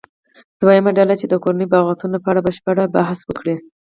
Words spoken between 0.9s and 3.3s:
ډله دې د کورنیو بغاوتونو په اړه بشپړ بحث